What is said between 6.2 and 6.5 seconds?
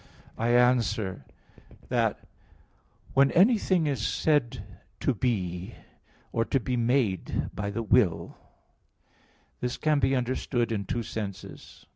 or